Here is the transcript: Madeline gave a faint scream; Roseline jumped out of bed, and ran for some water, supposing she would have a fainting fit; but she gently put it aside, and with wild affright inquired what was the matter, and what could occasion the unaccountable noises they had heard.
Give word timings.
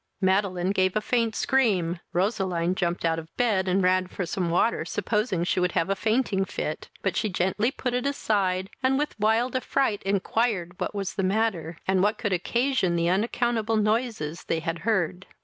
Madeline 0.19 0.71
gave 0.71 0.95
a 0.95 0.99
faint 0.99 1.35
scream; 1.35 1.99
Roseline 2.11 2.73
jumped 2.73 3.05
out 3.05 3.19
of 3.19 3.27
bed, 3.37 3.67
and 3.67 3.83
ran 3.83 4.07
for 4.07 4.25
some 4.25 4.49
water, 4.49 4.83
supposing 4.83 5.43
she 5.43 5.59
would 5.59 5.73
have 5.73 5.91
a 5.91 5.95
fainting 5.95 6.43
fit; 6.43 6.89
but 7.03 7.15
she 7.15 7.29
gently 7.29 7.69
put 7.69 7.93
it 7.93 8.07
aside, 8.07 8.71
and 8.81 8.97
with 8.97 9.13
wild 9.19 9.55
affright 9.55 10.01
inquired 10.01 10.79
what 10.79 10.95
was 10.95 11.13
the 11.13 11.21
matter, 11.21 11.77
and 11.87 12.01
what 12.01 12.17
could 12.17 12.33
occasion 12.33 12.95
the 12.95 13.09
unaccountable 13.09 13.77
noises 13.77 14.45
they 14.45 14.59
had 14.59 14.79
heard. 14.79 15.27